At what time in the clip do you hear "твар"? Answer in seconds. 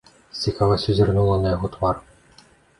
1.79-2.05